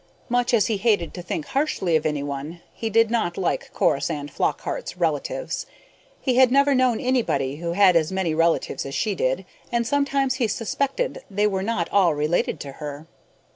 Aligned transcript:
Much 0.29 0.51
as 0.51 0.65
he 0.65 0.77
hated 0.77 1.13
to 1.13 1.21
think 1.21 1.45
harshly 1.45 1.95
of 1.95 2.07
anyone, 2.07 2.59
he 2.73 2.89
did 2.89 3.11
not 3.11 3.37
like 3.37 3.71
Corisande 3.71 4.31
Flockhart's 4.31 4.97
relatives. 4.97 5.67
He 6.19 6.37
had 6.37 6.51
never 6.51 6.73
known 6.73 6.99
anybody 6.99 7.57
who 7.57 7.73
had 7.73 7.95
as 7.95 8.11
many 8.11 8.33
relatives 8.33 8.83
as 8.83 8.95
she 8.95 9.13
did, 9.13 9.45
and 9.71 9.85
sometimes 9.85 10.33
he 10.41 10.47
suspected 10.47 11.21
they 11.29 11.45
were 11.45 11.61
not 11.61 11.87
all 11.91 12.15
related 12.15 12.59
to 12.61 12.71
her. 12.81 13.05